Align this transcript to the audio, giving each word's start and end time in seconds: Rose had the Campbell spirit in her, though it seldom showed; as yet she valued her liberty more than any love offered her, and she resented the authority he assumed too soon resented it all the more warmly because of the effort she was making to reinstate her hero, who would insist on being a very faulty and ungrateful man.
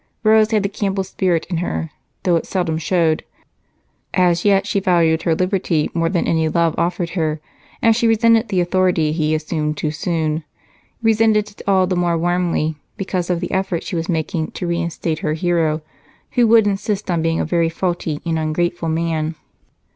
Rose 0.23 0.49
had 0.49 0.63
the 0.63 0.67
Campbell 0.67 1.03
spirit 1.03 1.45
in 1.51 1.57
her, 1.57 1.91
though 2.23 2.35
it 2.35 2.47
seldom 2.47 2.79
showed; 2.79 3.23
as 4.15 4.43
yet 4.43 4.65
she 4.65 4.79
valued 4.79 5.21
her 5.21 5.35
liberty 5.35 5.91
more 5.93 6.09
than 6.09 6.25
any 6.25 6.49
love 6.49 6.73
offered 6.75 7.11
her, 7.11 7.39
and 7.83 7.95
she 7.95 8.07
resented 8.07 8.47
the 8.47 8.61
authority 8.61 9.11
he 9.11 9.35
assumed 9.35 9.77
too 9.77 9.91
soon 9.91 10.43
resented 11.03 11.51
it 11.51 11.61
all 11.67 11.85
the 11.85 11.95
more 11.95 12.17
warmly 12.17 12.77
because 12.97 13.29
of 13.29 13.41
the 13.41 13.51
effort 13.51 13.83
she 13.83 13.95
was 13.95 14.09
making 14.09 14.49
to 14.49 14.65
reinstate 14.65 15.19
her 15.19 15.33
hero, 15.33 15.83
who 16.31 16.47
would 16.47 16.65
insist 16.65 17.11
on 17.11 17.21
being 17.21 17.39
a 17.39 17.45
very 17.45 17.69
faulty 17.69 18.19
and 18.25 18.39
ungrateful 18.39 18.89
man. 18.89 19.35